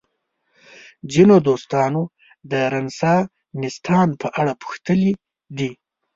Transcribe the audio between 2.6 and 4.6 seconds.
رنسانستان په اړه